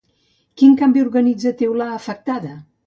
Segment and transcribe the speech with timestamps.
[0.61, 2.61] Quin canvi organitzatiu l'ha afectada?